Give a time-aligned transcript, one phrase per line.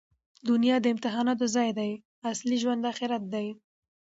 [0.47, 1.91] دونیا د امتحاناتو ځای دئ.
[2.31, 3.47] اصلي ژوند آخرت دئ.